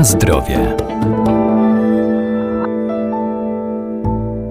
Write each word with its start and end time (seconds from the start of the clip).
Na 0.00 0.04
zdrowie. 0.04 0.76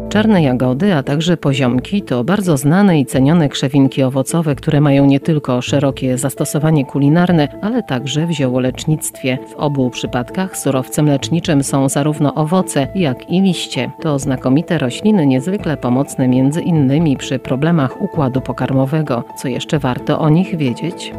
Czarne 0.09 0.43
jagody, 0.43 0.93
a 0.93 1.03
także 1.03 1.37
poziomki 1.37 2.01
to 2.01 2.23
bardzo 2.23 2.57
znane 2.57 2.99
i 2.99 3.05
cenione 3.05 3.49
krzewinki 3.49 4.03
owocowe, 4.03 4.55
które 4.55 4.81
mają 4.81 5.05
nie 5.05 5.19
tylko 5.19 5.61
szerokie 5.61 6.17
zastosowanie 6.17 6.85
kulinarne, 6.85 7.47
ale 7.61 7.83
także 7.83 8.27
w 8.27 8.31
ziołolecznictwie. 8.31 9.37
W 9.47 9.55
obu 9.55 9.89
przypadkach 9.89 10.57
surowcem 10.57 11.05
leczniczym 11.05 11.63
są 11.63 11.89
zarówno 11.89 12.35
owoce, 12.35 12.87
jak 12.95 13.29
i 13.29 13.41
liście. 13.41 13.91
To 14.01 14.19
znakomite 14.19 14.77
rośliny 14.77 15.27
niezwykle 15.27 15.77
pomocne 15.77 16.27
między 16.27 16.61
innymi 16.61 17.17
przy 17.17 17.39
problemach 17.39 18.01
układu 18.01 18.41
pokarmowego. 18.41 19.23
Co 19.37 19.47
jeszcze 19.47 19.79
warto 19.79 20.19
o 20.19 20.29
nich 20.29 20.57
wiedzieć? 20.57 21.13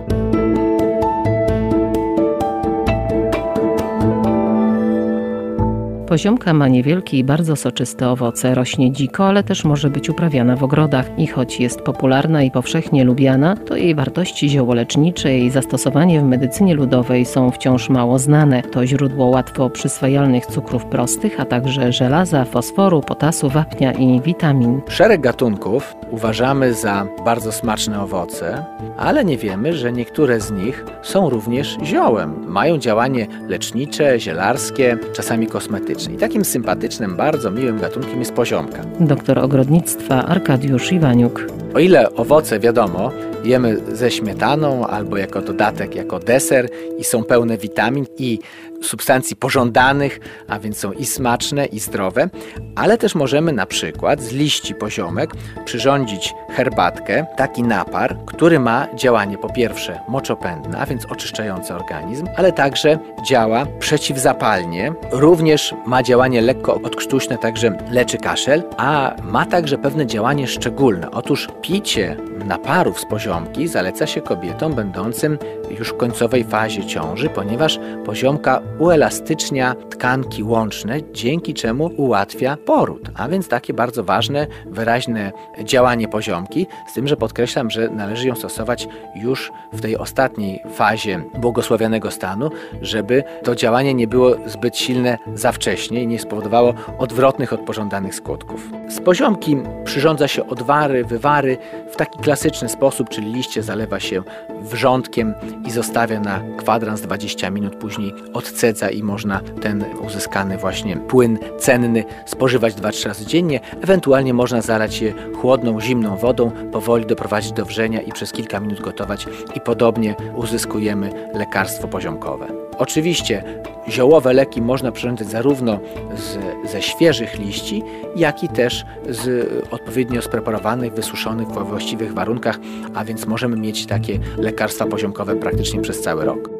Poziomka 6.10 6.52
ma 6.52 6.68
niewielkie 6.68 7.18
i 7.18 7.24
bardzo 7.24 7.56
soczyste 7.56 8.08
owoce, 8.08 8.54
rośnie 8.54 8.92
dziko, 8.92 9.26
ale 9.26 9.42
też 9.44 9.64
może 9.64 9.90
być 9.90 10.10
uprawiana 10.10 10.56
w 10.56 10.64
ogrodach 10.64 11.18
i 11.18 11.26
choć 11.26 11.60
jest 11.60 11.80
popularna 11.80 12.42
i 12.42 12.50
powszechnie 12.50 13.04
lubiana, 13.04 13.56
to 13.56 13.76
jej 13.76 13.94
wartości 13.94 14.48
ziołolecznicze 14.48 15.38
i 15.38 15.50
zastosowanie 15.50 16.20
w 16.20 16.24
medycynie 16.24 16.74
ludowej 16.74 17.24
są 17.24 17.50
wciąż 17.50 17.88
mało 17.88 18.18
znane. 18.18 18.62
To 18.62 18.86
źródło 18.86 19.26
łatwo 19.26 19.70
przyswajalnych 19.70 20.46
cukrów 20.46 20.84
prostych, 20.84 21.40
a 21.40 21.44
także 21.44 21.92
żelaza, 21.92 22.44
fosforu, 22.44 23.00
potasu, 23.00 23.48
wapnia 23.48 23.92
i 23.92 24.20
witamin. 24.20 24.80
Szereg 24.88 25.20
gatunków 25.20 25.94
uważamy 26.10 26.74
za 26.74 27.06
bardzo 27.24 27.52
smaczne 27.52 28.02
owoce, 28.02 28.64
ale 28.96 29.24
nie 29.24 29.36
wiemy, 29.36 29.72
że 29.72 29.92
niektóre 29.92 30.40
z 30.40 30.50
nich 30.50 30.84
są 31.02 31.30
również 31.30 31.78
ziołem. 31.84 32.44
Mają 32.46 32.78
działanie 32.78 33.26
lecznicze, 33.48 34.20
zielarskie, 34.20 34.98
czasami 35.12 35.46
kosmetyczne. 35.46 35.99
I 36.08 36.16
takim 36.16 36.44
sympatycznym, 36.44 37.16
bardzo 37.16 37.50
miłym 37.50 37.78
gatunkiem 37.80 38.18
jest 38.18 38.32
poziomka. 38.32 38.82
Doktor 39.00 39.38
ogrodnictwa 39.38 40.26
Arkadiusz 40.26 40.92
Iwaniuk. 40.92 41.46
O 41.74 41.78
ile 41.78 42.14
owoce, 42.14 42.60
wiadomo, 42.60 43.10
jemy 43.44 43.76
ze 43.92 44.10
śmietaną 44.10 44.86
albo 44.86 45.16
jako 45.16 45.42
dodatek, 45.42 45.94
jako 45.94 46.18
deser 46.18 46.68
i 46.98 47.04
są 47.04 47.24
pełne 47.24 47.58
witamin 47.58 48.06
i 48.18 48.38
substancji 48.82 49.36
pożądanych, 49.36 50.20
a 50.48 50.58
więc 50.58 50.78
są 50.78 50.92
i 50.92 51.06
smaczne, 51.06 51.66
i 51.66 51.80
zdrowe, 51.80 52.28
ale 52.76 52.98
też 52.98 53.14
możemy 53.14 53.52
na 53.52 53.66
przykład 53.66 54.22
z 54.22 54.32
liści 54.32 54.74
poziomek 54.74 55.30
przyrządzić 55.64 56.34
herbatkę, 56.50 57.26
taki 57.36 57.62
napar, 57.62 58.16
który 58.26 58.60
ma 58.60 58.86
działanie 58.94 59.38
po 59.38 59.48
pierwsze 59.48 60.00
moczopędne, 60.08 60.78
a 60.78 60.86
więc 60.86 61.06
oczyszczające 61.06 61.76
organizm, 61.76 62.26
ale 62.36 62.52
także 62.52 62.98
działa 63.26 63.66
przeciwzapalnie, 63.78 64.92
również 65.12 65.74
ma 65.86 66.02
działanie 66.02 66.40
lekko 66.40 66.74
odkrztuśne, 66.74 67.38
także 67.38 67.78
leczy 67.90 68.18
kaszel, 68.18 68.62
a 68.76 69.14
ma 69.22 69.46
także 69.46 69.78
pewne 69.78 70.06
działanie 70.06 70.46
szczególne. 70.46 71.10
Otóż 71.10 71.48
picie 71.62 72.16
naparów 72.44 73.00
z 73.00 73.04
poziomki 73.04 73.68
zaleca 73.68 74.06
się 74.06 74.20
kobietom 74.20 74.74
będącym 74.74 75.38
już 75.78 75.88
w 75.88 75.96
końcowej 75.96 76.44
fazie 76.44 76.86
ciąży, 76.86 77.28
ponieważ 77.28 77.78
poziomka 78.04 78.60
uelastycznia 78.78 79.74
tkanki 79.90 80.42
łączne, 80.42 80.98
dzięki 81.12 81.54
czemu 81.54 81.90
ułatwia 81.96 82.56
poród. 82.56 83.10
A 83.14 83.28
więc 83.28 83.48
takie 83.48 83.74
bardzo 83.74 84.04
ważne, 84.04 84.46
wyraźne 84.66 85.32
działanie 85.64 86.08
poziomki, 86.08 86.66
z 86.88 86.92
tym, 86.92 87.08
że 87.08 87.16
podkreślam, 87.16 87.70
że 87.70 87.88
należy 87.88 88.28
ją 88.28 88.34
stosować 88.34 88.88
już 89.14 89.52
w 89.72 89.80
tej 89.80 89.96
ostatniej 89.96 90.62
fazie 90.74 91.22
błogosławionego 91.34 92.10
stanu, 92.10 92.50
żeby 92.82 93.24
to 93.44 93.54
działanie 93.54 93.94
nie 93.94 94.08
było 94.08 94.36
zbyt 94.46 94.76
silne 94.76 95.18
za 95.34 95.52
wcześnie 95.52 96.02
i 96.02 96.06
nie 96.06 96.18
spowodowało 96.18 96.74
odwrotnych 96.98 97.52
od 97.52 97.60
pożądanych 97.60 98.14
skutków. 98.14 98.70
Z 98.88 99.00
poziomki 99.00 99.56
przyrządza 99.84 100.28
się 100.28 100.46
odwary, 100.46 101.04
wywary 101.04 101.58
w 101.92 101.96
taki 101.96 102.18
klasyczny 102.18 102.68
sposób, 102.68 103.08
czyli 103.08 103.32
liście 103.32 103.62
zalewa 103.62 104.00
się 104.00 104.22
wrzątkiem 104.60 105.34
i 105.66 105.70
zostawia 105.70 106.20
na 106.20 106.40
kwadrans 106.56 107.00
20 107.00 107.50
minut, 107.50 107.76
później 107.76 108.14
odcedza 108.34 108.90
i 108.90 109.02
można 109.02 109.40
ten 109.62 109.84
uzyskany 110.06 110.58
właśnie 110.58 110.96
płyn 110.96 111.38
cenny 111.58 112.04
spożywać 112.26 112.74
2-3 112.74 113.06
razy 113.06 113.26
dziennie. 113.26 113.60
Ewentualnie 113.82 114.34
można 114.34 114.62
zalać 114.62 115.00
je 115.00 115.12
chłodną, 115.40 115.80
zimną 115.80 116.16
wodą, 116.16 116.50
powoli 116.72 117.06
doprowadzić 117.06 117.52
do 117.52 117.64
wrzenia 117.64 118.00
i 118.00 118.12
przez 118.12 118.32
kilka 118.32 118.60
minut 118.60 118.80
gotować 118.80 119.26
i 119.54 119.60
podobnie 119.60 120.14
uzyskujemy 120.36 121.10
lekarstwo 121.34 121.88
poziomkowe. 121.88 122.69
Oczywiście 122.80 123.44
ziołowe 123.88 124.32
leki 124.32 124.62
można 124.62 124.92
przyrządzić 124.92 125.28
zarówno 125.28 125.80
z, 126.16 126.38
ze 126.70 126.82
świeżych 126.82 127.38
liści, 127.38 127.82
jak 128.16 128.44
i 128.44 128.48
też 128.48 128.84
z 129.08 129.48
odpowiednio 129.70 130.22
spreparowanych, 130.22 130.92
wysuszonych 130.92 131.48
we 131.48 131.64
właściwych 131.64 132.14
warunkach, 132.14 132.58
a 132.94 133.04
więc 133.04 133.26
możemy 133.26 133.56
mieć 133.56 133.86
takie 133.86 134.18
lekarstwa 134.38 134.86
poziomkowe 134.86 135.36
praktycznie 135.36 135.80
przez 135.80 136.00
cały 136.00 136.24
rok. 136.24 136.50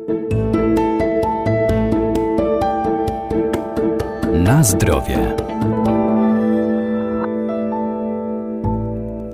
Na 4.32 4.64
zdrowie. 4.64 5.36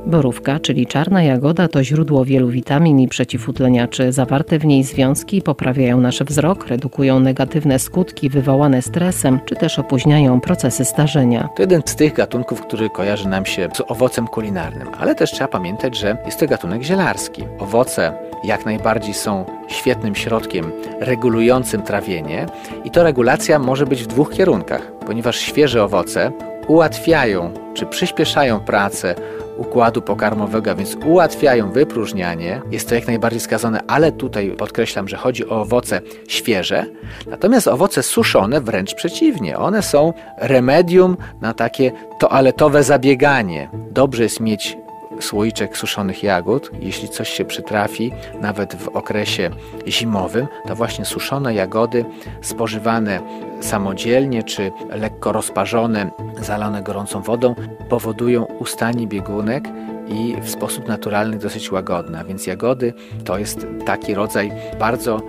Borówka, 0.07 0.61
czyli 0.61 0.87
czarna 0.87 1.23
jagoda, 1.23 1.69
to 1.69 1.85
źródło 1.85 2.25
wielu 2.25 2.49
witamin 2.49 3.01
i 3.01 3.09
przeciwutleniaczy. 3.09 4.13
Zawarte 4.13 4.59
w 4.59 4.65
niej 4.65 4.85
związki 4.85 5.43
poprawiają 5.43 6.01
nasz 6.01 6.23
wzrok, 6.23 6.67
redukują 6.67 7.21
negatywne 7.21 7.79
skutki 7.79 8.29
wywołane 8.29 8.83
stresem, 8.83 9.41
czy 9.45 9.57
też 9.57 9.79
opóźniają 9.79 10.41
procesy 10.41 10.85
starzenia. 10.85 11.49
To 11.57 11.63
jeden 11.63 11.83
z 11.87 11.97
tych 11.97 12.13
gatunków, 12.13 12.63
który 12.63 12.91
kojarzy 12.91 13.29
nam 13.29 13.47
się 13.47 13.69
z 13.75 13.83
owocem 13.89 14.27
kulinarnym, 14.27 14.89
ale 14.99 15.15
też 15.15 15.33
trzeba 15.33 15.49
pamiętać, 15.49 15.99
że 15.99 16.17
jest 16.27 16.41
to 16.41 16.47
gatunek 16.47 16.83
zielarski. 16.83 17.45
Owoce 17.59 18.13
jak 18.45 18.67
najbardziej 18.67 19.15
są 19.15 19.45
świetnym 19.69 20.15
środkiem 20.15 20.73
regulującym 21.01 21.83
trawienie 21.83 22.47
i 22.85 22.91
to 22.91 23.03
regulacja 23.03 23.59
może 23.59 23.87
być 23.87 24.03
w 24.03 24.07
dwóch 24.07 24.33
kierunkach, 24.33 24.93
ponieważ 25.07 25.37
świeże 25.37 25.85
owoce 25.85 26.33
ułatwiają 26.69 27.51
czy 27.75 27.87
przyspieszają 27.87 28.61
pracę 28.61 29.15
układu 29.57 30.03
pokarmowego, 30.03 30.71
a 30.71 30.75
więc 30.75 30.97
ułatwiają 31.07 31.71
wypróżnianie. 31.71 32.63
Jest 32.71 32.89
to 32.89 32.95
jak 32.95 33.07
najbardziej 33.07 33.41
skazane, 33.41 33.81
ale 33.87 34.13
tutaj 34.13 34.51
podkreślam, 34.51 35.09
że 35.09 35.17
chodzi 35.17 35.49
o 35.49 35.61
owoce 35.61 36.01
świeże. 36.29 36.87
Natomiast 37.27 37.69
owoce 37.69 38.03
suszone 38.03 38.61
wręcz 38.61 38.95
przeciwnie. 38.95 39.59
One 39.59 39.83
są 39.83 40.13
remedium 40.39 41.17
na 41.41 41.55
takie 41.55 41.93
toaletowe 42.19 42.83
zabieganie. 42.83 43.71
Dobrze 43.91 44.23
jest 44.23 44.41
mieć 44.41 44.77
słoiczek 45.21 45.79
suszonych 45.79 46.23
jagód. 46.23 46.71
Jeśli 46.81 47.09
coś 47.09 47.29
się 47.29 47.45
przytrafi, 47.45 48.13
nawet 48.41 48.75
w 48.75 48.89
okresie 48.89 49.51
zimowym, 49.87 50.47
to 50.69 50.75
właśnie 50.75 51.05
suszone 51.05 51.55
jagody 51.55 52.05
spożywane 52.43 53.21
samodzielnie 53.61 54.43
czy 54.43 54.73
lekko 54.91 55.33
rozparzone, 55.33 56.11
zalane 56.41 56.83
gorącą 56.83 57.23
wodą 57.23 57.55
powodują 57.89 58.45
ustanie 58.45 59.07
biegunek 59.07 59.69
i 60.09 60.37
w 60.43 60.51
sposób 60.51 60.89
naturalny 60.89 61.39
dosyć 61.39 61.73
łagodny. 61.73 62.19
A 62.19 62.25
więc 62.25 62.47
jagody 62.47 62.95
to 63.25 63.39
jest 63.39 63.67
taki 63.87 64.15
rodzaj 64.15 64.53
bardzo 64.79 65.23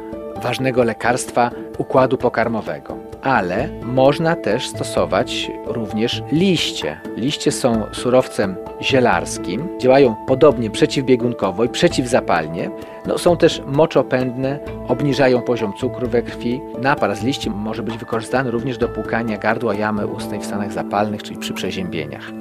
ważnego 0.44 0.84
lekarstwa 0.84 1.52
układu 1.78 2.18
pokarmowego 2.18 3.07
ale 3.28 3.70
można 3.84 4.36
też 4.36 4.68
stosować 4.68 5.52
również 5.66 6.24
liście. 6.32 7.00
Liście 7.18 7.52
są 7.52 7.84
surowcem 7.92 8.56
zielarskim, 8.82 9.68
działają 9.80 10.16
podobnie 10.28 10.70
przeciwbiegunkowo 10.70 11.64
i 11.64 11.70
przeciwzapalnie. 11.70 12.72
No, 13.06 13.18
są 13.18 13.38
też 13.38 13.62
moczopędne, 13.66 14.60
obniżają 14.88 15.42
poziom 15.42 15.74
cukru 15.74 16.08
we 16.08 16.22
krwi. 16.22 16.62
Napar 16.82 17.16
z 17.16 17.24
liści 17.24 17.50
może 17.50 17.84
być 17.84 17.98
wykorzystany 17.98 18.52
również 18.52 18.78
do 18.78 18.88
płukania 18.88 19.38
gardła 19.38 19.76
jamy 19.76 20.08
ustnej 20.08 20.40
w 20.40 20.46
stanach 20.46 20.74
zapalnych, 20.74 21.24
czyli 21.24 21.40
przy 21.40 21.54
przeziębieniach. 21.54 22.32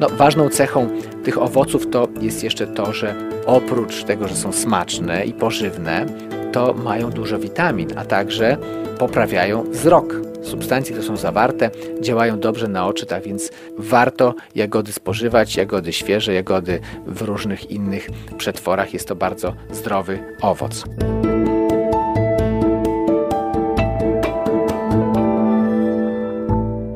No, 0.00 0.08
ważną 0.08 0.48
cechą 0.48 0.88
tych 1.24 1.42
owoców 1.42 1.90
to 1.90 2.08
jest 2.20 2.44
jeszcze 2.44 2.66
to, 2.66 2.92
że 2.92 3.14
oprócz 3.46 4.04
tego, 4.04 4.28
że 4.28 4.34
są 4.34 4.52
smaczne 4.52 5.24
i 5.24 5.32
pożywne, 5.32 6.06
to 6.52 6.74
mają 6.74 7.10
dużo 7.10 7.38
witamin, 7.38 7.88
a 7.96 8.04
także 8.04 8.56
poprawiają 8.98 9.62
wzrok. 9.70 10.27
Substancje, 10.42 10.92
które 10.92 11.08
są 11.08 11.16
zawarte, 11.16 11.70
działają 12.00 12.40
dobrze 12.40 12.68
na 12.68 12.86
oczy, 12.86 13.06
tak 13.06 13.22
więc 13.22 13.50
warto 13.78 14.34
jagody 14.54 14.92
spożywać, 14.92 15.56
jagody 15.56 15.92
świeże, 15.92 16.34
jagody 16.34 16.80
w 17.06 17.22
różnych 17.22 17.70
innych 17.70 18.08
przetworach. 18.38 18.94
Jest 18.94 19.08
to 19.08 19.16
bardzo 19.16 19.54
zdrowy 19.72 20.18
owoc. 20.40 20.84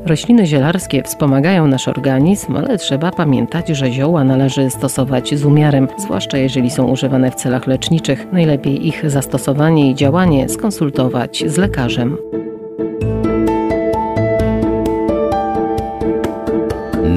Rośliny 0.06 0.47
zielarskie 0.47 1.03
wspomagają 1.03 1.67
nasz 1.67 1.89
organizm, 1.89 2.56
ale 2.56 2.79
trzeba 2.79 3.11
pamiętać, 3.11 3.69
że 3.69 3.93
zioła 3.93 4.25
należy 4.25 4.71
stosować 4.71 5.35
z 5.35 5.44
umiarem, 5.44 5.89
zwłaszcza 5.99 6.39
jeżeli 6.39 6.71
są 6.71 6.91
używane 6.91 7.31
w 7.31 7.35
celach 7.35 7.67
leczniczych. 7.67 8.33
Najlepiej 8.33 8.87
ich 8.87 9.11
zastosowanie 9.11 9.91
i 9.91 9.94
działanie 9.94 10.49
skonsultować 10.49 11.44
z 11.47 11.56
lekarzem. 11.56 12.17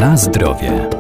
Na 0.06 0.18
zdrowie. 0.18 0.95